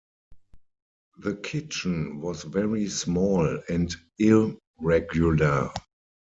[1.19, 5.69] The kitchen was very small and irregular.